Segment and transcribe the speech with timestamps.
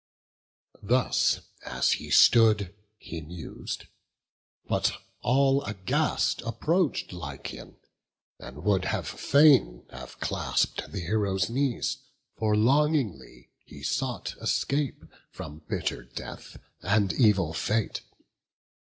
[0.81, 3.85] Thus, as he stood, he mus'd;
[4.67, 7.75] but all aghast Approach'd Lycaon;
[8.39, 11.97] and would fain have clasp'd The Hero's knees;
[12.35, 18.01] for longingly he sought Escape from bitter death and evil fate.